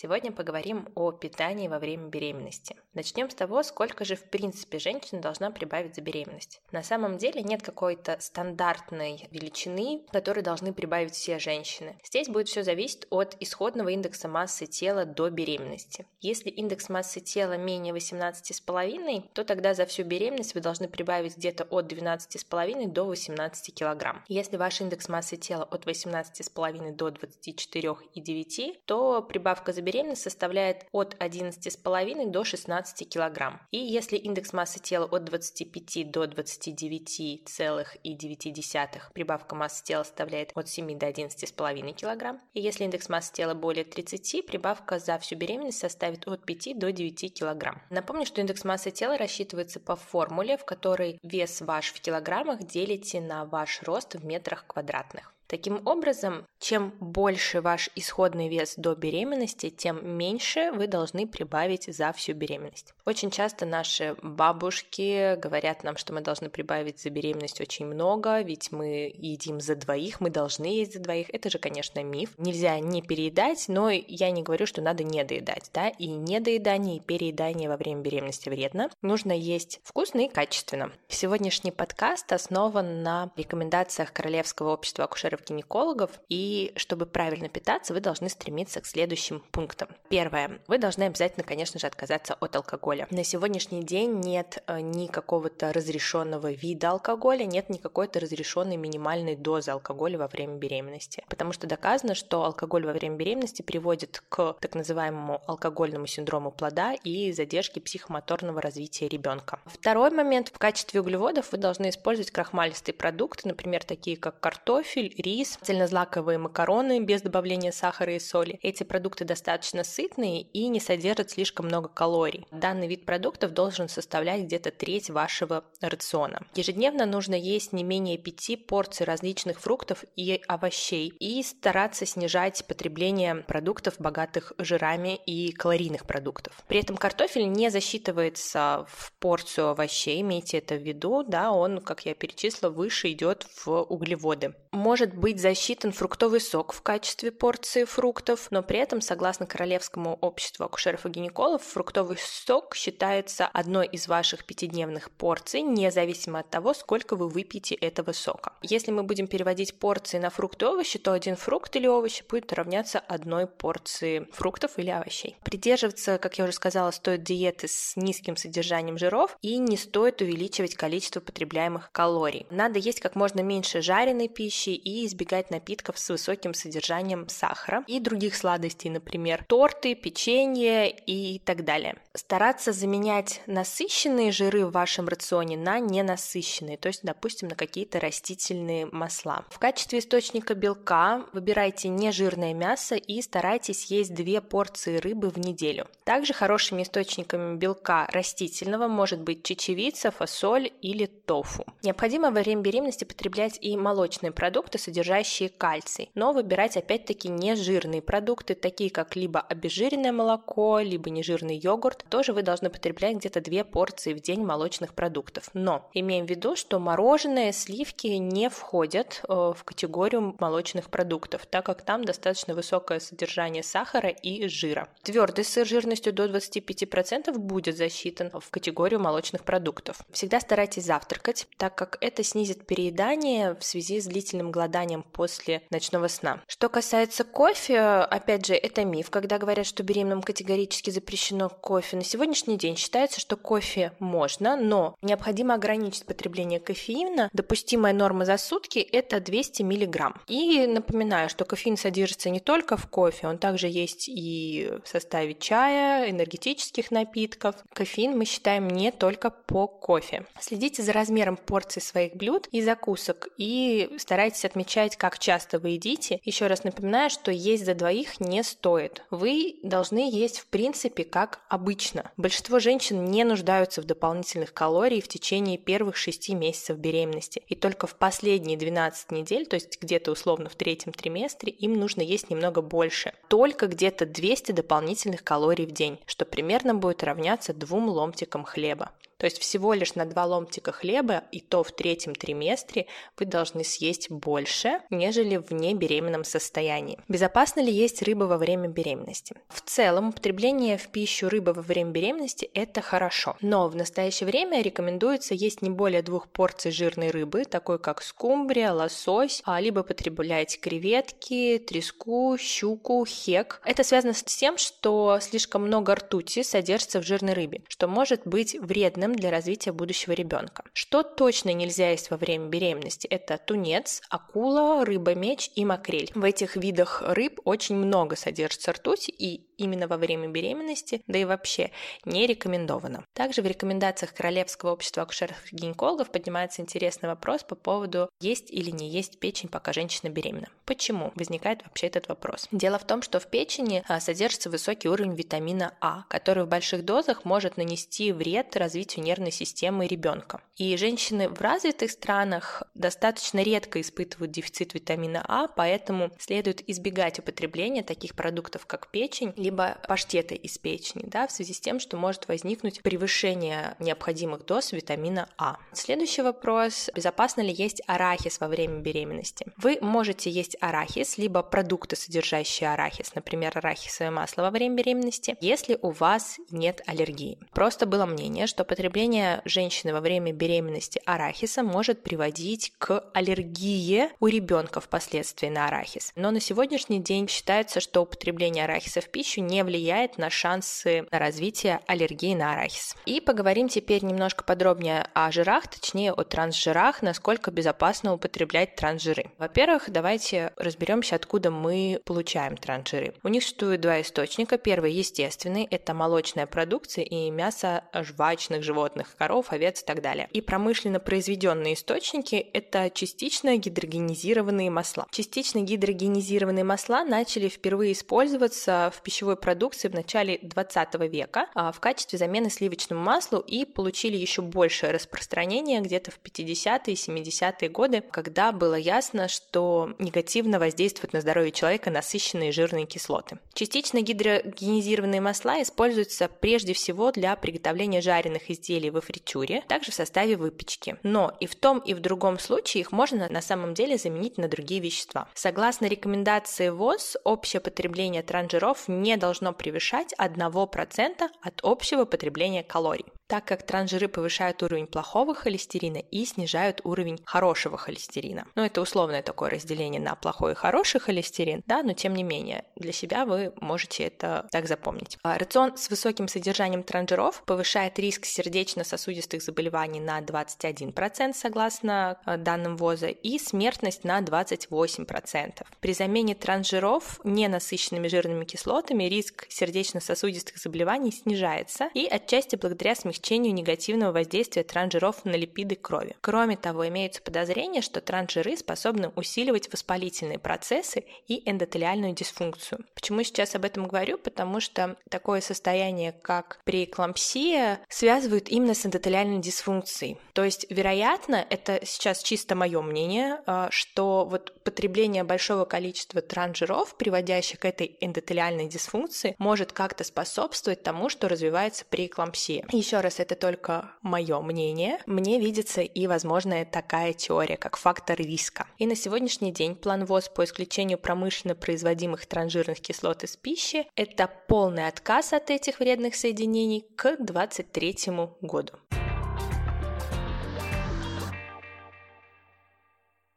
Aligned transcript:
Сегодня 0.00 0.30
поговорим 0.30 0.86
о 0.94 1.10
питании 1.10 1.66
во 1.66 1.80
время 1.80 2.06
беременности. 2.06 2.76
Начнем 2.94 3.28
с 3.28 3.34
того, 3.34 3.64
сколько 3.64 4.04
же 4.04 4.14
в 4.14 4.22
принципе 4.22 4.78
женщина 4.78 5.20
должна 5.20 5.50
прибавить 5.50 5.96
за 5.96 6.02
беременность. 6.02 6.60
На 6.70 6.84
самом 6.84 7.18
деле 7.18 7.42
нет 7.42 7.62
какой-то 7.62 8.16
стандартной 8.20 9.26
величины, 9.32 10.02
которую 10.12 10.44
должны 10.44 10.72
прибавить 10.72 11.14
все 11.14 11.40
женщины. 11.40 11.98
Здесь 12.04 12.28
будет 12.28 12.46
все 12.46 12.62
зависеть 12.62 13.08
от 13.10 13.36
исходного 13.40 13.88
индекса 13.88 14.28
массы 14.28 14.66
тела 14.66 15.04
до 15.04 15.30
беременности. 15.30 16.06
Если 16.20 16.48
индекс 16.48 16.88
массы 16.88 17.18
тела 17.18 17.56
менее 17.56 17.92
18,5, 17.92 19.30
то 19.32 19.42
тогда 19.42 19.74
за 19.74 19.84
всю 19.84 20.04
беременность 20.04 20.54
вы 20.54 20.60
должны 20.60 20.86
прибавить 20.86 21.36
где-то 21.36 21.64
от 21.64 21.92
12,5 21.92 22.86
до 22.86 23.04
18 23.04 23.74
кг. 23.74 24.22
Если 24.28 24.56
ваш 24.58 24.80
индекс 24.80 25.08
массы 25.08 25.36
тела 25.36 25.64
от 25.64 25.88
18,5 25.88 26.92
до 26.92 27.08
24,9, 27.08 28.76
то 28.84 29.22
прибавка 29.22 29.72
за 29.72 29.87
беременность 29.88 30.22
составляет 30.22 30.86
от 30.92 31.14
11,5 31.14 32.30
до 32.30 32.44
16 32.44 33.08
кг. 33.08 33.58
И 33.70 33.78
если 33.78 34.18
индекс 34.18 34.52
массы 34.52 34.80
тела 34.80 35.06
от 35.06 35.24
25 35.24 36.10
до 36.10 36.24
29,9, 36.24 38.98
прибавка 39.14 39.54
массы 39.54 39.82
тела 39.82 40.02
составляет 40.02 40.52
от 40.54 40.68
7 40.68 40.98
до 40.98 41.08
11,5 41.08 41.94
кг. 41.94 42.38
И 42.52 42.60
если 42.60 42.84
индекс 42.84 43.08
массы 43.08 43.32
тела 43.32 43.54
более 43.54 43.84
30, 43.84 44.44
прибавка 44.44 44.98
за 44.98 45.18
всю 45.18 45.36
беременность 45.36 45.78
составит 45.78 46.28
от 46.28 46.44
5 46.44 46.78
до 46.78 46.92
9 46.92 47.38
кг. 47.38 47.80
Напомню, 47.88 48.26
что 48.26 48.42
индекс 48.42 48.64
массы 48.64 48.90
тела 48.90 49.16
рассчитывается 49.16 49.80
по 49.80 49.96
формуле, 49.96 50.58
в 50.58 50.66
которой 50.66 51.18
вес 51.22 51.62
ваш 51.62 51.94
в 51.94 52.02
килограммах 52.02 52.62
делите 52.62 53.22
на 53.22 53.46
ваш 53.46 53.82
рост 53.84 54.16
в 54.16 54.26
метрах 54.26 54.66
квадратных. 54.66 55.32
Таким 55.48 55.80
образом, 55.86 56.46
чем 56.60 56.92
больше 57.00 57.62
ваш 57.62 57.88
исходный 57.96 58.50
вес 58.50 58.74
до 58.76 58.94
беременности, 58.94 59.70
тем 59.70 60.06
меньше 60.06 60.72
вы 60.72 60.86
должны 60.86 61.26
прибавить 61.26 61.84
за 61.84 62.12
всю 62.12 62.34
беременность. 62.34 62.92
Очень 63.06 63.30
часто 63.30 63.64
наши 63.64 64.14
бабушки 64.22 65.36
говорят 65.36 65.84
нам, 65.84 65.96
что 65.96 66.12
мы 66.12 66.20
должны 66.20 66.50
прибавить 66.50 67.00
за 67.00 67.08
беременность 67.08 67.62
очень 67.62 67.86
много, 67.86 68.42
ведь 68.42 68.72
мы 68.72 69.10
едим 69.16 69.62
за 69.62 69.74
двоих, 69.74 70.20
мы 70.20 70.28
должны 70.28 70.66
есть 70.66 70.92
за 70.92 71.00
двоих. 71.00 71.30
Это 71.30 71.48
же, 71.48 71.58
конечно, 71.58 72.02
миф. 72.04 72.34
Нельзя 72.36 72.78
не 72.78 73.00
переедать, 73.00 73.64
но 73.68 73.88
я 73.88 74.30
не 74.30 74.42
говорю, 74.42 74.66
что 74.66 74.82
надо 74.82 75.02
не 75.02 75.24
доедать, 75.24 75.70
да, 75.72 75.88
и 75.88 76.08
недоедание, 76.08 76.98
и 76.98 77.00
переедание 77.00 77.70
во 77.70 77.78
время 77.78 78.02
беременности 78.02 78.50
вредно. 78.50 78.90
Нужно 79.00 79.32
есть 79.32 79.80
вкусно 79.82 80.26
и 80.26 80.28
качественно. 80.28 80.92
Сегодняшний 81.08 81.72
подкаст 81.72 82.30
основан 82.34 83.02
на 83.02 83.30
рекомендациях 83.34 84.12
Королевского 84.12 84.74
общества 84.74 85.04
акушеров 85.04 85.37
акушеров-гинекологов, 85.38 86.10
и 86.28 86.72
чтобы 86.76 87.06
правильно 87.06 87.48
питаться, 87.48 87.94
вы 87.94 88.00
должны 88.00 88.28
стремиться 88.28 88.80
к 88.80 88.86
следующим 88.86 89.42
пунктам. 89.50 89.88
Первое. 90.08 90.60
Вы 90.66 90.78
должны 90.78 91.04
обязательно, 91.04 91.44
конечно 91.44 91.78
же, 91.80 91.86
отказаться 91.86 92.34
от 92.34 92.56
алкоголя. 92.56 93.06
На 93.10 93.24
сегодняшний 93.24 93.82
день 93.82 94.20
нет 94.20 94.62
э, 94.66 94.80
ни 94.80 95.06
какого-то 95.06 95.72
разрешенного 95.72 96.52
вида 96.52 96.90
алкоголя, 96.90 97.44
нет 97.44 97.70
ни 97.70 97.78
какой-то 97.78 98.20
разрешенной 98.20 98.76
минимальной 98.76 99.36
дозы 99.36 99.70
алкоголя 99.70 100.18
во 100.18 100.28
время 100.28 100.56
беременности. 100.56 101.24
Потому 101.28 101.52
что 101.52 101.66
доказано, 101.66 102.14
что 102.14 102.44
алкоголь 102.44 102.86
во 102.86 102.92
время 102.92 103.16
беременности 103.16 103.62
приводит 103.62 104.22
к 104.28 104.56
так 104.60 104.74
называемому 104.74 105.42
алкогольному 105.46 106.06
синдрому 106.06 106.50
плода 106.50 106.94
и 106.94 107.32
задержке 107.32 107.80
психомоторного 107.80 108.60
развития 108.60 109.08
ребенка. 109.08 109.60
Второй 109.66 110.10
момент. 110.10 110.48
В 110.48 110.58
качестве 110.58 111.00
углеводов 111.00 111.52
вы 111.52 111.58
должны 111.58 111.90
использовать 111.90 112.30
крахмалистые 112.30 112.94
продукты, 112.94 113.48
например, 113.48 113.84
такие 113.84 114.16
как 114.16 114.40
картофель, 114.40 115.14
рис, 115.28 115.58
цельнозлаковые 115.60 116.38
макароны 116.38 117.00
без 117.00 117.20
добавления 117.22 117.70
сахара 117.70 118.14
и 118.14 118.18
соли. 118.18 118.58
Эти 118.62 118.82
продукты 118.82 119.24
достаточно 119.24 119.84
сытные 119.84 120.42
и 120.42 120.68
не 120.68 120.80
содержат 120.80 121.30
слишком 121.30 121.66
много 121.66 121.88
калорий. 121.88 122.46
Данный 122.50 122.88
вид 122.88 123.04
продуктов 123.04 123.52
должен 123.52 123.88
составлять 123.88 124.42
где-то 124.42 124.70
треть 124.70 125.10
вашего 125.10 125.64
рациона. 125.80 126.46
Ежедневно 126.54 127.04
нужно 127.04 127.34
есть 127.34 127.72
не 127.72 127.84
менее 127.84 128.16
пяти 128.16 128.56
порций 128.56 129.04
различных 129.04 129.60
фруктов 129.60 130.04
и 130.16 130.40
овощей 130.48 131.08
и 131.18 131.42
стараться 131.42 132.06
снижать 132.06 132.64
потребление 132.66 133.36
продуктов, 133.36 133.96
богатых 133.98 134.52
жирами 134.58 135.16
и 135.26 135.52
калорийных 135.52 136.06
продуктов. 136.06 136.54
При 136.68 136.80
этом 136.80 136.96
картофель 136.96 137.50
не 137.50 137.70
засчитывается 137.70 138.86
в 138.88 139.12
порцию 139.18 139.68
овощей, 139.68 140.22
имейте 140.22 140.58
это 140.58 140.76
в 140.76 140.82
виду, 140.82 141.22
да, 141.22 141.52
он, 141.52 141.80
как 141.80 142.06
я 142.06 142.14
перечислила, 142.14 142.70
выше 142.70 143.12
идет 143.12 143.46
в 143.64 143.82
углеводы. 143.82 144.54
Может 144.72 145.17
быть 145.18 145.40
засчитан 145.40 145.92
фруктовый 145.92 146.40
сок 146.40 146.72
в 146.72 146.82
качестве 146.82 147.32
порции 147.32 147.84
фруктов, 147.84 148.48
но 148.50 148.62
при 148.62 148.78
этом, 148.78 149.00
согласно 149.00 149.46
Королевскому 149.46 150.16
обществу 150.20 150.64
акушеров 150.64 151.04
и 151.06 151.08
гинекологов, 151.10 151.62
фруктовый 151.64 152.16
сок 152.18 152.74
считается 152.76 153.46
одной 153.46 153.86
из 153.86 154.06
ваших 154.08 154.44
пятидневных 154.44 155.10
порций, 155.10 155.62
независимо 155.62 156.40
от 156.40 156.50
того, 156.50 156.72
сколько 156.72 157.16
вы 157.16 157.28
выпьете 157.28 157.74
этого 157.74 158.12
сока. 158.12 158.52
Если 158.62 158.92
мы 158.92 159.02
будем 159.02 159.26
переводить 159.26 159.78
порции 159.78 160.18
на 160.18 160.30
фрукты 160.30 160.64
и 160.64 160.68
овощи, 160.68 160.98
то 160.98 161.12
один 161.12 161.36
фрукт 161.36 161.74
или 161.76 161.86
овощи 161.86 162.24
будет 162.28 162.52
равняться 162.52 163.00
одной 163.00 163.46
порции 163.46 164.28
фруктов 164.32 164.78
или 164.78 164.90
овощей. 164.90 165.36
Придерживаться, 165.44 166.18
как 166.18 166.38
я 166.38 166.44
уже 166.44 166.52
сказала, 166.52 166.90
стоит 166.92 167.24
диеты 167.24 167.66
с 167.66 167.96
низким 167.96 168.36
содержанием 168.36 168.98
жиров 168.98 169.36
и 169.42 169.58
не 169.58 169.76
стоит 169.76 170.20
увеличивать 170.20 170.74
количество 170.74 171.20
потребляемых 171.20 171.90
калорий. 171.90 172.46
Надо 172.50 172.78
есть 172.78 173.00
как 173.00 173.16
можно 173.16 173.40
меньше 173.40 173.82
жареной 173.82 174.28
пищи 174.28 174.70
и 174.70 175.07
избегать 175.08 175.50
напитков 175.50 175.98
с 175.98 176.08
высоким 176.10 176.54
содержанием 176.54 177.28
сахара 177.28 177.82
и 177.86 177.98
других 177.98 178.36
сладостей, 178.36 178.90
например, 178.90 179.44
торты, 179.48 179.94
печенье 179.94 180.90
и 180.90 181.40
так 181.40 181.64
далее. 181.64 181.96
Стараться 182.14 182.72
заменять 182.72 183.40
насыщенные 183.46 184.30
жиры 184.32 184.66
в 184.66 184.72
вашем 184.72 185.08
рационе 185.08 185.56
на 185.56 185.80
ненасыщенные, 185.80 186.76
то 186.76 186.88
есть, 186.88 187.02
допустим, 187.02 187.48
на 187.48 187.54
какие-то 187.54 188.00
растительные 188.00 188.86
масла. 188.86 189.44
В 189.50 189.58
качестве 189.58 189.98
источника 189.98 190.54
белка 190.54 191.26
выбирайте 191.32 191.88
нежирное 191.88 192.54
мясо 192.54 192.94
и 192.94 193.20
старайтесь 193.22 193.86
есть 193.86 194.14
две 194.14 194.40
порции 194.40 194.98
рыбы 194.98 195.30
в 195.30 195.38
неделю. 195.38 195.88
Также 196.04 196.32
хорошими 196.32 196.82
источниками 196.82 197.56
белка 197.56 198.06
растительного 198.12 198.88
может 198.88 199.20
быть 199.20 199.42
чечевица, 199.42 200.10
фасоль 200.10 200.70
или 200.82 201.06
тофу. 201.06 201.64
Необходимо 201.82 202.30
во 202.30 202.40
время 202.40 202.62
беременности 202.62 203.04
потреблять 203.04 203.58
и 203.60 203.76
молочные 203.76 204.32
продукты, 204.32 204.58
продукты, 204.58 204.78
содержащие 204.98 205.48
кальций, 205.48 206.10
но 206.14 206.32
выбирать 206.32 206.76
опять-таки 206.76 207.28
не 207.28 207.54
жирные 207.54 208.02
продукты, 208.02 208.54
такие 208.54 208.90
как 208.90 209.14
либо 209.14 209.40
обезжиренное 209.40 210.12
молоко, 210.12 210.80
либо 210.80 211.08
нежирный 211.10 211.56
йогурт. 211.56 212.04
Тоже 212.08 212.32
вы 212.32 212.42
должны 212.42 212.68
потреблять 212.68 213.16
где-то 213.16 213.40
две 213.40 213.64
порции 213.64 214.12
в 214.12 214.20
день 214.20 214.44
молочных 214.44 214.94
продуктов. 214.94 215.50
Но 215.54 215.88
имеем 215.94 216.26
в 216.26 216.30
виду, 216.30 216.56
что 216.56 216.80
мороженое, 216.80 217.52
сливки 217.52 218.08
не 218.08 218.50
входят 218.50 219.20
э, 219.28 219.32
в 219.32 219.62
категорию 219.64 220.34
молочных 220.40 220.90
продуктов, 220.90 221.46
так 221.46 221.66
как 221.66 221.82
там 221.82 222.04
достаточно 222.04 222.54
высокое 222.54 222.98
содержание 222.98 223.62
сахара 223.62 224.08
и 224.08 224.48
жира. 224.48 224.88
Твердый 225.02 225.44
сыр 225.44 225.66
жирностью 225.66 226.12
до 226.12 226.24
25% 226.24 227.36
будет 227.38 227.76
засчитан 227.76 228.30
в 228.32 228.50
категорию 228.50 228.98
молочных 228.98 229.44
продуктов. 229.44 230.00
Всегда 230.10 230.40
старайтесь 230.40 230.84
завтракать, 230.84 231.46
так 231.56 231.76
как 231.76 231.98
это 232.00 232.24
снизит 232.24 232.66
переедание 232.66 233.54
в 233.54 233.64
связи 233.64 234.00
с 234.00 234.06
длительным 234.06 234.50
голоданием 234.50 234.87
после 234.96 235.62
ночного 235.70 236.08
сна. 236.08 236.42
Что 236.46 236.68
касается 236.68 237.24
кофе, 237.24 237.80
опять 237.80 238.46
же, 238.46 238.54
это 238.54 238.84
миф, 238.84 239.10
когда 239.10 239.38
говорят, 239.38 239.66
что 239.66 239.82
беременным 239.82 240.22
категорически 240.22 240.90
запрещено 240.90 241.48
кофе. 241.48 241.96
На 241.96 242.04
сегодняшний 242.04 242.56
день 242.56 242.76
считается, 242.76 243.20
что 243.20 243.36
кофе 243.36 243.92
можно, 243.98 244.56
но 244.56 244.96
необходимо 245.02 245.54
ограничить 245.54 246.06
потребление 246.06 246.60
кофеина. 246.60 247.28
Допустимая 247.32 247.92
норма 247.92 248.24
за 248.24 248.38
сутки– 248.38 248.78
это 248.92 249.20
200 249.20 249.62
мг. 249.62 250.14
И 250.26 250.66
напоминаю, 250.66 251.28
что 251.28 251.44
кофеин 251.44 251.76
содержится 251.76 252.30
не 252.30 252.40
только 252.40 252.76
в 252.76 252.86
кофе, 252.88 253.26
он 253.26 253.38
также 253.38 253.68
есть 253.68 254.08
и 254.08 254.70
в 254.84 254.88
составе 254.88 255.34
чая, 255.34 256.10
энергетических 256.10 256.90
напитков. 256.90 257.56
Кофеин 257.72 258.16
мы 258.16 258.24
считаем 258.24 258.68
не 258.68 258.90
только 258.90 259.30
по 259.30 259.66
кофе. 259.66 260.26
Следите 260.40 260.82
за 260.82 260.92
размером 260.92 261.36
порций 261.36 261.82
своих 261.82 262.14
блюд 262.14 262.48
и 262.52 262.62
закусок 262.62 263.28
и 263.36 263.96
старайтесь 263.98 264.44
отмечать 264.44 264.67
отмечать, 264.68 264.96
как 264.96 265.18
часто 265.18 265.58
вы 265.58 265.70
едите. 265.70 266.20
Еще 266.24 266.46
раз 266.46 266.62
напоминаю, 266.62 267.08
что 267.08 267.30
есть 267.30 267.64
за 267.64 267.74
двоих 267.74 268.20
не 268.20 268.42
стоит. 268.42 269.02
Вы 269.10 269.56
должны 269.62 270.10
есть 270.10 270.40
в 270.40 270.46
принципе 270.46 271.04
как 271.04 271.40
обычно. 271.48 272.10
Большинство 272.18 272.58
женщин 272.58 273.06
не 273.06 273.24
нуждаются 273.24 273.80
в 273.80 273.86
дополнительных 273.86 274.52
калорий 274.52 275.00
в 275.00 275.08
течение 275.08 275.56
первых 275.56 275.96
6 275.96 276.30
месяцев 276.30 276.76
беременности. 276.76 277.42
И 277.48 277.54
только 277.54 277.86
в 277.86 277.94
последние 277.94 278.58
12 278.58 279.10
недель, 279.10 279.46
то 279.46 279.56
есть 279.56 279.80
где-то 279.80 280.12
условно 280.12 280.50
в 280.50 280.54
третьем 280.54 280.92
триместре, 280.92 281.50
им 281.50 281.74
нужно 281.74 282.02
есть 282.02 282.28
немного 282.28 282.60
больше. 282.60 283.14
Только 283.28 283.68
где-то 283.68 284.04
200 284.04 284.52
дополнительных 284.52 285.24
калорий 285.24 285.64
в 285.66 285.72
день, 285.72 285.98
что 286.04 286.26
примерно 286.26 286.74
будет 286.74 287.02
равняться 287.02 287.54
двум 287.54 287.88
ломтикам 287.88 288.44
хлеба. 288.44 288.90
То 289.18 289.26
есть 289.26 289.38
всего 289.38 289.74
лишь 289.74 289.94
на 289.94 290.06
два 290.06 290.24
ломтика 290.24 290.72
хлеба, 290.72 291.24
и 291.32 291.40
то 291.40 291.62
в 291.62 291.72
третьем 291.72 292.14
триместре, 292.14 292.86
вы 293.18 293.26
должны 293.26 293.64
съесть 293.64 294.10
больше, 294.10 294.80
нежели 294.90 295.36
в 295.36 295.52
небеременном 295.52 296.24
состоянии. 296.24 296.98
Безопасно 297.08 297.60
ли 297.60 297.72
есть 297.72 298.02
рыба 298.02 298.24
во 298.24 298.38
время 298.38 298.68
беременности? 298.68 299.34
В 299.48 299.60
целом, 299.60 300.10
употребление 300.10 300.78
в 300.78 300.88
пищу 300.88 301.28
рыбы 301.28 301.52
во 301.52 301.62
время 301.62 301.90
беременности– 301.90 302.48
это 302.54 302.80
хорошо. 302.80 303.36
Но 303.40 303.68
в 303.68 303.74
настоящее 303.74 304.28
время 304.28 304.62
рекомендуется 304.62 305.34
есть 305.34 305.62
не 305.62 305.70
более 305.70 306.02
двух 306.02 306.28
порций 306.28 306.70
жирной 306.70 307.10
рыбы, 307.10 307.44
такой 307.44 307.80
как 307.80 308.02
скумбрия, 308.02 308.72
лосось, 308.72 309.42
а 309.44 309.60
либо 309.60 309.82
потреблять 309.82 310.60
креветки, 310.60 311.58
треску, 311.66 312.36
щуку, 312.38 313.04
хек. 313.04 313.60
Это 313.64 313.82
связано 313.82 314.14
с 314.14 314.22
тем, 314.22 314.58
что 314.58 315.18
слишком 315.20 315.62
много 315.62 315.96
ртути 315.96 316.44
содержится 316.44 317.00
в 317.00 317.06
жирной 317.06 317.32
рыбе, 317.32 317.62
что 317.68 317.88
может 317.88 318.22
быть 318.24 318.54
вредным 318.54 319.07
важным 319.08 319.16
для 319.16 319.30
развития 319.30 319.72
будущего 319.72 320.12
ребенка. 320.12 320.64
Что 320.72 321.02
точно 321.02 321.52
нельзя 321.52 321.90
есть 321.90 322.10
во 322.10 322.16
время 322.16 322.48
беременности? 322.48 323.06
Это 323.06 323.38
тунец, 323.38 324.02
акула, 324.10 324.84
рыба-меч 324.84 325.50
и 325.54 325.64
макрель. 325.64 326.10
В 326.14 326.24
этих 326.24 326.56
видах 326.56 327.02
рыб 327.06 327.40
очень 327.44 327.76
много 327.76 328.16
содержится 328.16 328.72
ртути, 328.72 329.10
и 329.10 329.47
именно 329.58 329.86
во 329.86 329.96
время 329.96 330.28
беременности, 330.28 331.02
да 331.06 331.18
и 331.18 331.24
вообще 331.24 331.70
не 332.04 332.26
рекомендовано. 332.26 333.04
Также 333.12 333.42
в 333.42 333.46
рекомендациях 333.46 334.14
Королевского 334.14 334.72
общества 334.72 335.02
акушеров-гинекологов 335.02 336.10
поднимается 336.10 336.62
интересный 336.62 337.08
вопрос 337.10 337.42
по 337.42 337.54
поводу 337.54 338.08
есть 338.20 338.50
или 338.50 338.70
не 338.70 338.88
есть 338.88 339.18
печень, 339.20 339.50
пока 339.50 339.72
женщина 339.72 340.08
беременна. 340.08 340.48
Почему 340.64 341.12
возникает 341.14 341.62
вообще 341.64 341.88
этот 341.88 342.08
вопрос? 342.08 342.48
Дело 342.52 342.78
в 342.78 342.86
том, 342.86 343.02
что 343.02 343.20
в 343.20 343.26
печени 343.26 343.84
а, 343.86 344.00
содержится 344.00 344.50
высокий 344.50 344.88
уровень 344.88 345.14
витамина 345.14 345.74
А, 345.80 346.04
который 346.08 346.44
в 346.44 346.48
больших 346.48 346.84
дозах 346.84 347.24
может 347.24 347.56
нанести 347.56 348.12
вред 348.12 348.56
развитию 348.56 348.78
развитию 348.78 349.04
нервной 349.04 349.32
системы 349.32 349.86
ребенка. 349.86 350.40
И 350.56 350.76
женщины 350.76 351.28
в 351.28 351.40
развитых 351.40 351.90
странах 351.90 352.62
достаточно 352.74 353.42
редко 353.42 353.80
испытывают 353.80 354.30
дефицит 354.30 354.74
витамина 354.74 355.24
А, 355.26 355.48
поэтому 355.48 356.10
следует 356.18 356.68
избегать 356.68 357.18
употребления 357.18 357.82
таких 357.82 358.14
продуктов, 358.14 358.66
как 358.66 358.90
печень, 358.90 359.32
либо 359.48 359.78
паштеты 359.88 360.34
из 360.34 360.58
печени, 360.58 361.04
да, 361.06 361.26
в 361.26 361.32
связи 361.32 361.54
с 361.54 361.60
тем, 361.60 361.80
что 361.80 361.96
может 361.96 362.28
возникнуть 362.28 362.82
превышение 362.82 363.76
необходимых 363.78 364.44
доз 364.44 364.72
витамина 364.72 365.26
А. 365.38 365.56
Следующий 365.72 366.20
вопрос. 366.20 366.90
Безопасно 366.94 367.40
ли 367.40 367.50
есть 367.50 367.80
арахис 367.86 368.40
во 368.40 368.48
время 368.48 368.80
беременности? 368.80 369.46
Вы 369.56 369.78
можете 369.80 370.28
есть 370.28 370.54
арахис, 370.60 371.16
либо 371.16 371.42
продукты, 371.42 371.96
содержащие 371.96 372.70
арахис, 372.70 373.14
например, 373.14 373.56
арахисовое 373.56 374.10
масло 374.10 374.42
во 374.42 374.50
время 374.50 374.76
беременности, 374.76 375.34
если 375.40 375.78
у 375.80 375.92
вас 375.92 376.36
нет 376.50 376.82
аллергии. 376.84 377.38
Просто 377.52 377.86
было 377.86 378.04
мнение, 378.04 378.46
что 378.46 378.64
потребление 378.64 379.40
женщины 379.46 379.94
во 379.94 380.00
время 380.00 380.32
беременности 380.32 381.00
арахиса 381.06 381.62
может 381.62 382.02
приводить 382.02 382.74
к 382.76 383.02
аллергии 383.14 384.10
у 384.20 384.26
ребенка 384.26 384.82
впоследствии 384.82 385.48
на 385.48 385.68
арахис. 385.68 386.12
Но 386.16 386.30
на 386.30 386.40
сегодняшний 386.40 387.00
день 387.00 387.28
считается, 387.28 387.80
что 387.80 388.02
употребление 388.02 388.64
арахиса 388.64 389.00
в 389.00 389.08
пищу 389.08 389.37
не 389.40 389.64
влияет 389.64 390.18
на 390.18 390.30
шансы 390.30 391.06
на 391.10 391.18
развитие 391.18 391.80
аллергии 391.86 392.34
на 392.34 392.52
арахис. 392.52 392.96
И 393.06 393.20
поговорим 393.20 393.68
теперь 393.68 394.04
немножко 394.04 394.44
подробнее 394.44 395.08
о 395.14 395.30
жирах, 395.30 395.68
точнее 395.68 396.12
о 396.12 396.24
трансжирах, 396.24 397.02
насколько 397.02 397.50
безопасно 397.50 398.14
употреблять 398.14 398.76
трансжиры. 398.76 399.30
Во-первых, 399.38 399.90
давайте 399.90 400.52
разберемся, 400.56 401.16
откуда 401.16 401.50
мы 401.50 402.00
получаем 402.04 402.56
трансжиры. 402.56 403.14
У 403.22 403.28
них 403.28 403.42
существует 403.42 403.80
два 403.80 404.00
источника. 404.00 404.58
Первый 404.58 404.92
естественный– 404.92 405.66
это 405.70 405.94
молочная 405.94 406.46
продукция 406.46 407.04
и 407.04 407.30
мясо 407.30 407.84
жвачных 407.94 408.62
животных 408.62 409.16
коров, 409.16 409.52
овец 409.52 409.82
и 409.82 409.84
так 409.84 410.02
далее. 410.02 410.28
И 410.32 410.40
промышленно 410.40 411.00
произведенные 411.00 411.74
источники– 411.74 412.36
это 412.52 412.90
частично 412.90 413.56
гидрогенизированные 413.56 414.70
масла. 414.70 415.06
Частично 415.10 415.60
гидрогенизированные 415.60 416.64
масла 416.64 417.04
начали 417.04 417.48
впервые 417.48 417.92
использоваться 417.92 418.92
в 418.94 419.02
пищевой 419.28 419.36
продукции 419.36 419.88
в 419.88 419.94
начале 419.94 420.38
20 420.42 420.94
века 421.10 421.48
а, 421.54 421.72
в 421.72 421.80
качестве 421.80 422.18
замены 422.18 422.50
сливочному 422.50 423.02
маслу 423.02 423.40
и 423.40 423.64
получили 423.64 424.16
еще 424.16 424.40
большее 424.40 424.92
распространение 424.92 425.80
где-то 425.80 426.10
в 426.10 426.20
50-е 426.22 426.94
и 426.94 426.96
70-е 426.96 427.68
годы, 427.68 428.02
когда 428.10 428.52
было 428.52 428.74
ясно, 428.74 429.28
что 429.28 429.90
негативно 429.98 430.58
воздействуют 430.58 431.12
на 431.12 431.20
здоровье 431.20 431.52
человека 431.52 431.90
насыщенные 431.90 432.52
жирные 432.52 432.86
кислоты. 432.86 433.38
Частично 433.52 434.00
гидрогенизированные 434.00 435.20
масла 435.20 435.60
используются 435.62 436.28
прежде 436.28 436.72
всего 436.72 437.12
для 437.12 437.36
приготовления 437.36 438.00
жареных 438.00 438.50
изделий 438.50 438.90
во 438.90 439.00
фритюре, 439.00 439.62
также 439.68 439.90
в 439.90 439.94
составе 439.94 440.36
выпечки. 440.36 440.96
Но 441.02 441.36
и 441.40 441.46
в 441.46 441.54
том, 441.54 441.80
и 441.80 441.92
в 441.92 442.00
другом 442.00 442.38
случае 442.38 442.82
их 442.82 442.92
можно 442.92 443.28
на 443.28 443.42
самом 443.42 443.74
деле 443.74 443.98
заменить 443.98 444.38
на 444.38 444.48
другие 444.48 444.80
вещества. 444.80 445.28
Согласно 445.34 445.86
рекомендации 445.86 446.70
ВОЗ, 446.70 447.16
общее 447.24 447.60
потребление 447.60 448.22
транжиров 448.22 448.88
не 448.88 449.17
должно 449.18 449.52
превышать 449.52 450.14
1% 450.18 451.28
от 451.42 451.60
общего 451.62 452.04
потребления 452.04 452.62
калорий 452.62 453.06
так 453.28 453.44
как 453.44 453.62
трансжиры 453.62 454.08
повышают 454.08 454.62
уровень 454.62 454.86
плохого 454.86 455.34
холестерина 455.34 455.98
и 455.98 456.24
снижают 456.24 456.80
уровень 456.84 457.20
хорошего 457.24 457.76
холестерина. 457.76 458.46
Ну, 458.54 458.64
это 458.64 458.80
условное 458.80 459.22
такое 459.22 459.50
разделение 459.50 460.00
на 460.00 460.14
плохой 460.14 460.52
и 460.52 460.54
хороший 460.54 460.98
холестерин, 460.98 461.62
да, 461.66 461.82
но 461.82 461.92
тем 461.92 462.14
не 462.14 462.22
менее, 462.22 462.64
для 462.74 462.92
себя 462.92 463.26
вы 463.26 463.52
можете 463.60 464.04
это 464.04 464.48
так 464.50 464.66
запомнить. 464.66 465.18
А 465.22 465.36
рацион 465.38 465.76
с 465.76 465.90
высоким 465.90 466.26
содержанием 466.26 466.82
трансжиров 466.82 467.42
повышает 467.44 467.98
риск 467.98 468.24
сердечно-сосудистых 468.24 469.42
заболеваний 469.42 470.00
на 470.00 470.20
21%, 470.20 471.34
согласно 471.34 472.18
а, 472.24 472.38
данным 472.38 472.78
ВОЗа, 472.78 473.08
и 473.08 473.38
смертность 473.38 474.04
на 474.04 474.20
28%. 474.20 475.66
При 475.80 475.92
замене 475.92 476.34
трансжиров 476.34 477.20
ненасыщенными 477.24 478.08
жирными 478.08 478.46
кислотами 478.46 479.04
риск 479.04 479.46
сердечно-сосудистых 479.50 480.56
заболеваний 480.56 481.12
снижается, 481.12 481.90
и 481.92 482.06
отчасти 482.06 482.56
благодаря 482.56 482.94
смягчению 482.94 483.17
смягчению 483.18 483.52
негативного 483.52 484.12
воздействия 484.12 484.62
трансжиров 484.62 485.24
на 485.24 485.32
липиды 485.32 485.74
крови. 485.74 486.16
Кроме 486.20 486.56
того, 486.56 486.86
имеются 486.88 487.20
подозрения, 487.20 487.82
что 487.82 488.00
трансжиры 488.00 488.56
способны 488.56 489.08
усиливать 489.16 489.70
воспалительные 489.72 490.38
процессы 490.38 491.04
и 491.26 491.48
эндотелиальную 491.48 492.14
дисфункцию. 492.14 492.84
Почему 492.94 493.22
сейчас 493.22 493.54
об 493.54 493.64
этом 493.64 493.88
говорю? 493.88 494.18
Потому 494.18 494.60
что 494.60 494.96
такое 495.10 495.40
состояние, 495.40 496.12
как 496.12 496.60
преэклампсия, 496.64 497.80
связывают 497.88 498.48
именно 498.48 498.74
с 498.74 498.86
эндотелиальной 498.86 499.40
дисфункцией. 499.40 500.18
То 500.32 500.44
есть, 500.44 500.66
вероятно, 500.70 501.44
это 501.50 501.80
сейчас 501.84 502.22
чисто 502.22 502.54
мое 502.54 502.80
мнение, 502.82 503.40
а, 503.46 503.68
что 503.70 504.24
вот 504.24 504.52
потребление 504.62 505.24
большого 505.24 505.64
количества 505.64 506.20
трансжиров, 506.20 506.96
приводящих 506.96 507.58
к 507.58 507.64
этой 507.64 507.96
эндотелиальной 508.00 508.68
дисфункции, 508.68 509.34
может 509.38 509.72
как-то 509.72 510.04
способствовать 510.04 510.82
тому, 510.82 511.08
что 511.08 511.28
развивается 511.28 511.84
преэклампсия. 511.84 512.64
Еще 512.70 513.00
раз 513.00 513.07
раз 513.08 513.20
это 513.20 513.36
только 513.36 513.90
мое 514.02 514.38
мнение, 514.42 514.98
мне 515.06 515.40
видится 515.40 515.80
и 515.80 516.06
возможная 516.06 516.66
такая 516.66 517.14
теория, 517.14 517.56
как 517.56 517.78
фактор 517.78 518.18
риска. 518.18 518.66
И 518.76 518.86
на 518.86 518.94
сегодняшний 518.94 519.50
день 519.50 519.74
план 519.76 520.04
ВОЗ 520.04 520.28
по 520.28 520.44
исключению 520.44 520.98
промышленно 520.98 521.54
производимых 521.54 522.26
транжирных 522.26 522.80
кислот 522.80 523.24
из 523.24 523.34
пищи– 523.36 523.86
это 523.96 524.30
полный 524.46 524.86
отказ 524.88 525.32
от 525.32 525.48
этих 525.48 525.80
вредных 525.80 526.16
соединений 526.16 526.84
к 526.96 527.16
2023 527.16 527.96
году. 528.42 528.74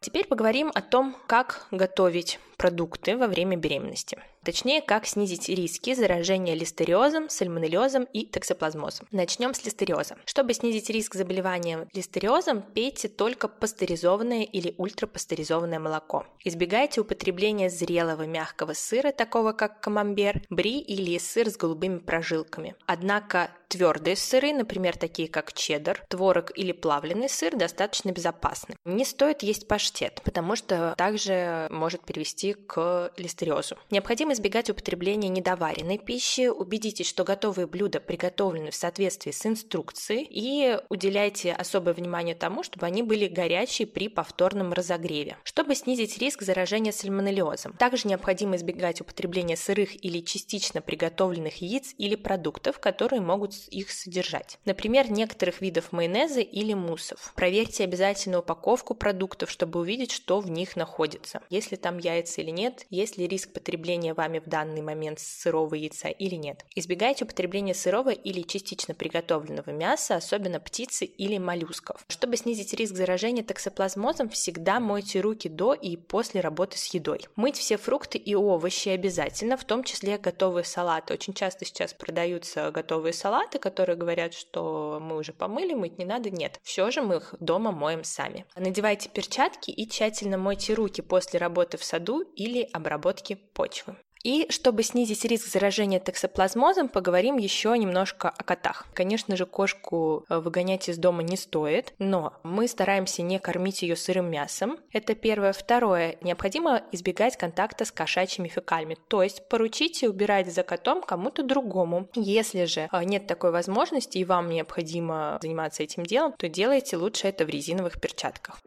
Теперь 0.01 0.27
поговорим 0.27 0.69
о 0.73 0.81
том, 0.81 1.15
как 1.27 1.67
готовить 1.71 2.39
продукты 2.57 3.15
во 3.15 3.27
время 3.27 3.55
беременности. 3.55 4.19
Точнее, 4.43 4.81
как 4.81 5.05
снизить 5.05 5.49
риски 5.49 5.93
заражения 5.93 6.55
листериозом, 6.55 7.29
сальмонеллезом 7.29 8.05
и 8.05 8.25
токсоплазмозом. 8.25 9.07
Начнем 9.11 9.53
с 9.53 9.63
листериоза. 9.63 10.17
Чтобы 10.25 10.53
снизить 10.53 10.89
риск 10.89 11.13
заболевания 11.13 11.87
листериозом, 11.93 12.63
пейте 12.63 13.07
только 13.07 13.47
пастеризованное 13.47 14.43
или 14.43 14.73
ультрапастеризованное 14.77 15.79
молоко. 15.79 16.25
Избегайте 16.43 17.01
употребления 17.01 17.69
зрелого 17.69 18.25
мягкого 18.25 18.73
сыра, 18.73 19.11
такого 19.11 19.51
как 19.51 19.79
камамбер, 19.79 20.41
бри 20.49 20.79
или 20.79 21.17
сыр 21.19 21.49
с 21.49 21.57
голубыми 21.57 21.99
прожилками. 21.99 22.75
Однако 22.87 23.51
Твердые 23.71 24.17
сыры, 24.17 24.51
например, 24.51 24.97
такие 24.97 25.29
как 25.29 25.53
чеддер, 25.53 26.03
творог 26.09 26.51
или 26.57 26.73
плавленый 26.73 27.29
сыр, 27.29 27.55
достаточно 27.55 28.11
безопасны. 28.11 28.75
Не 28.83 29.05
стоит 29.05 29.43
есть 29.43 29.65
паштет, 29.65 30.21
потому 30.25 30.57
что 30.57 30.93
также 30.97 31.69
может 31.71 32.01
привести 32.01 32.51
к 32.51 33.13
листериозу. 33.15 33.77
Необходимо 33.89 34.30
избегать 34.33 34.69
употребления 34.69 35.29
недоваренной 35.29 35.97
пищи. 35.97 36.47
Убедитесь, 36.47 37.07
что 37.07 37.23
готовые 37.23 37.67
блюда 37.67 37.99
приготовлены 37.99 38.71
в 38.71 38.75
соответствии 38.75 39.31
с 39.31 39.45
инструкцией 39.45 40.27
и 40.29 40.79
уделяйте 40.89 41.53
особое 41.53 41.93
внимание 41.93 42.35
тому, 42.35 42.63
чтобы 42.63 42.85
они 42.85 43.03
были 43.03 43.27
горячие 43.27 43.87
при 43.87 44.07
повторном 44.07 44.73
разогреве, 44.73 45.37
чтобы 45.43 45.75
снизить 45.75 46.17
риск 46.17 46.41
заражения 46.41 46.91
сальмонеллезом. 46.91 47.73
Также 47.73 48.07
необходимо 48.07 48.55
избегать 48.55 49.01
употребления 49.01 49.57
сырых 49.57 50.03
или 50.03 50.21
частично 50.21 50.81
приготовленных 50.81 51.61
яиц 51.61 51.93
или 51.97 52.15
продуктов, 52.15 52.79
которые 52.79 53.21
могут 53.21 53.53
их 53.69 53.91
содержать. 53.91 54.59
Например, 54.65 55.11
некоторых 55.11 55.61
видов 55.61 55.91
майонеза 55.91 56.41
или 56.41 56.73
муссов. 56.73 57.33
Проверьте 57.35 57.83
обязательно 57.83 58.39
упаковку 58.39 58.93
продуктов, 58.93 59.49
чтобы 59.49 59.79
увидеть, 59.79 60.11
что 60.11 60.39
в 60.39 60.49
них 60.49 60.75
находится. 60.75 61.41
Если 61.49 61.75
там 61.75 61.97
яйца 61.97 62.41
или 62.41 62.51
нет, 62.51 62.85
есть 62.89 63.17
ли 63.17 63.27
риск 63.27 63.53
потребления 63.53 64.13
вами 64.21 64.37
в 64.37 64.47
данный 64.47 64.83
момент 64.83 65.19
сырого 65.19 65.73
яйца 65.73 66.09
или 66.09 66.35
нет. 66.35 66.63
Избегайте 66.75 67.25
употребления 67.25 67.73
сырого 67.73 68.11
или 68.11 68.43
частично 68.43 68.93
приготовленного 68.93 69.71
мяса, 69.71 70.15
особенно 70.15 70.59
птицы 70.59 71.05
или 71.05 71.39
моллюсков. 71.39 72.05
Чтобы 72.07 72.37
снизить 72.37 72.75
риск 72.75 72.95
заражения 72.95 73.43
токсоплазмозом, 73.43 74.29
всегда 74.29 74.79
мойте 74.79 75.21
руки 75.21 75.49
до 75.49 75.73
и 75.73 75.97
после 75.97 76.41
работы 76.41 76.77
с 76.77 76.93
едой. 76.93 77.25
Мыть 77.35 77.57
все 77.57 77.77
фрукты 77.77 78.19
и 78.19 78.35
овощи 78.35 78.89
обязательно, 78.89 79.57
в 79.57 79.65
том 79.65 79.83
числе 79.83 80.19
готовые 80.19 80.65
салаты. 80.65 81.15
Очень 81.15 81.33
часто 81.33 81.65
сейчас 81.65 81.95
продаются 81.95 82.69
готовые 82.69 83.13
салаты, 83.13 83.57
которые 83.57 83.95
говорят, 83.95 84.35
что 84.35 84.99
мы 85.01 85.17
уже 85.17 85.33
помыли, 85.33 85.73
мыть 85.73 85.97
не 85.97 86.05
надо, 86.05 86.29
нет. 86.29 86.59
Все 86.61 86.91
же 86.91 87.01
мы 87.01 87.15
их 87.15 87.33
дома 87.39 87.71
моем 87.71 88.03
сами. 88.03 88.45
Надевайте 88.55 89.09
перчатки 89.09 89.71
и 89.71 89.89
тщательно 89.89 90.37
мойте 90.37 90.75
руки 90.75 91.01
после 91.01 91.39
работы 91.39 91.77
в 91.77 91.83
саду 91.83 92.21
или 92.35 92.69
обработки 92.71 93.33
почвы. 93.33 93.95
И 94.23 94.47
чтобы 94.49 94.83
снизить 94.83 95.25
риск 95.25 95.47
заражения 95.47 95.99
токсоплазмозом, 95.99 96.89
поговорим 96.89 97.37
еще 97.37 97.77
немножко 97.77 98.29
о 98.29 98.43
котах. 98.43 98.85
Конечно 98.93 99.35
же, 99.35 99.45
кошку 99.45 100.25
э, 100.29 100.39
выгонять 100.39 100.89
из 100.89 100.97
дома 100.97 101.23
не 101.23 101.37
стоит, 101.37 101.93
но 101.97 102.33
мы 102.43 102.67
стараемся 102.67 103.21
не 103.23 103.39
кормить 103.39 103.81
ее 103.81 103.95
сырым 103.95 104.29
мясом. 104.29 104.77
Это 104.91 105.15
первое. 105.15 105.53
Второе. 105.53 106.17
Необходимо 106.21 106.83
избегать 106.91 107.37
контакта 107.37 107.85
с 107.85 107.91
кошачьими 107.91 108.47
фекалиями, 108.47 108.97
то 109.07 109.23
есть 109.23 109.47
поручите 109.49 110.09
убирать 110.09 110.53
за 110.53 110.63
котом 110.63 111.01
кому-то 111.01 111.43
другому. 111.43 112.07
Если 112.15 112.65
же 112.65 112.89
э, 112.91 113.03
нет 113.03 113.27
такой 113.27 113.51
возможности 113.51 114.17
и 114.17 114.25
вам 114.25 114.49
необходимо 114.49 115.39
заниматься 115.41 115.83
этим 115.83 116.03
делом, 116.03 116.33
то 116.37 116.47
делайте 116.47 116.97
лучше 116.97 117.27
это 117.27 117.45
в 117.45 117.49
резиновых 117.49 117.99
перчатках. 117.99 118.59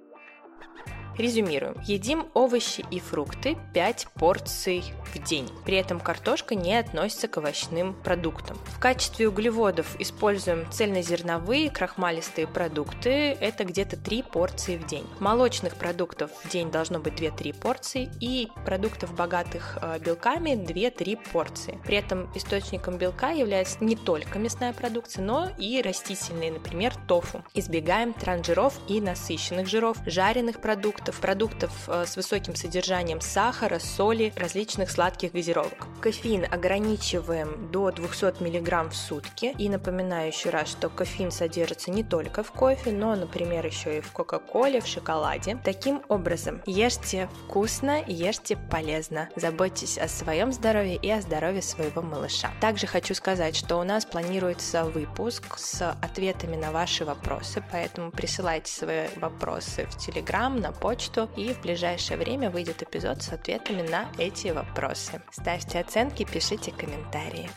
Резюмируем. 1.16 1.76
Едим 1.84 2.26
овощи 2.34 2.84
и 2.90 2.98
фрукты 3.00 3.56
5 3.72 4.08
порций 4.14 4.84
в 5.12 5.22
день. 5.22 5.48
При 5.64 5.76
этом 5.76 6.00
картошка 6.00 6.54
не 6.54 6.74
относится 6.74 7.28
к 7.28 7.36
овощным 7.36 7.94
продуктам. 7.94 8.56
В 8.66 8.78
качестве 8.78 9.28
углеводов 9.28 9.96
используем 10.00 10.66
цельнозерновые 10.70 11.70
крахмалистые 11.70 12.46
продукты. 12.46 13.36
Это 13.40 13.64
где-то 13.64 13.96
3 13.96 14.22
порции 14.22 14.76
в 14.76 14.86
день. 14.86 15.06
Молочных 15.20 15.76
продуктов 15.76 16.30
в 16.42 16.48
день 16.48 16.70
должно 16.70 16.98
быть 16.98 17.14
2-3 17.14 17.58
порции. 17.58 18.10
И 18.20 18.48
продуктов, 18.64 19.14
богатых 19.14 19.78
э, 19.80 19.98
белками, 20.00 20.50
2-3 20.50 21.18
порции. 21.32 21.78
При 21.84 21.96
этом 21.96 22.30
источником 22.34 22.98
белка 22.98 23.30
является 23.30 23.82
не 23.84 23.96
только 23.96 24.38
мясная 24.38 24.72
продукция, 24.72 25.22
но 25.24 25.50
и 25.58 25.80
растительные, 25.82 26.52
например, 26.52 26.94
тофу. 27.06 27.44
Избегаем 27.54 28.12
транжиров 28.14 28.78
и 28.88 29.00
насыщенных 29.00 29.68
жиров, 29.68 29.98
жареных 30.06 30.60
продуктов, 30.60 31.03
продуктов, 31.12 31.64
продуктов 31.64 31.88
э, 31.88 32.06
с 32.06 32.16
высоким 32.16 32.54
содержанием 32.54 33.20
сахара, 33.20 33.78
соли, 33.78 34.32
различных 34.36 34.90
сладких 34.90 35.32
газировок. 35.32 35.86
Кофеин 36.00 36.44
ограничиваем 36.44 37.70
до 37.70 37.90
200 37.90 38.42
мг 38.42 38.90
в 38.90 38.94
сутки. 38.94 39.54
И 39.58 39.68
напоминаю 39.68 40.28
еще 40.28 40.50
раз, 40.50 40.68
что 40.68 40.88
кофеин 40.88 41.30
содержится 41.30 41.90
не 41.90 42.04
только 42.04 42.42
в 42.42 42.52
кофе, 42.52 42.92
но, 42.92 43.14
например, 43.14 43.66
еще 43.66 43.98
и 43.98 44.00
в 44.00 44.12
кока-коле, 44.12 44.80
в 44.80 44.86
шоколаде. 44.86 45.58
Таким 45.64 46.02
образом, 46.08 46.62
ешьте 46.66 47.28
вкусно, 47.44 48.02
ешьте 48.06 48.56
полезно. 48.56 49.28
Заботьтесь 49.36 49.98
о 49.98 50.08
своем 50.08 50.52
здоровье 50.52 50.96
и 50.96 51.10
о 51.10 51.20
здоровье 51.20 51.62
своего 51.62 52.02
малыша. 52.02 52.50
Также 52.60 52.86
хочу 52.86 53.14
сказать, 53.14 53.56
что 53.56 53.76
у 53.76 53.84
нас 53.84 54.04
планируется 54.04 54.84
выпуск 54.84 55.58
с 55.58 55.90
ответами 56.02 56.56
на 56.56 56.72
ваши 56.72 57.04
вопросы, 57.04 57.62
поэтому 57.70 58.10
присылайте 58.10 58.72
свои 58.72 59.08
вопросы 59.16 59.86
в 59.86 59.96
Телеграм, 59.98 60.60
на 60.60 60.72
почту 60.72 60.93
почту, 60.94 61.28
и 61.36 61.52
в 61.52 61.60
ближайшее 61.60 62.16
время 62.16 62.50
выйдет 62.50 62.82
эпизод 62.82 63.22
с 63.22 63.32
ответами 63.32 63.82
на 63.82 64.08
эти 64.18 64.48
вопросы. 64.48 65.20
Ставьте 65.32 65.80
оценки, 65.80 66.24
пишите 66.24 66.70
комментарии. 66.70 67.50